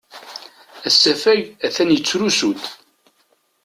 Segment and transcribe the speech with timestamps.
[0.87, 2.61] Asafag atan yettrusu-d.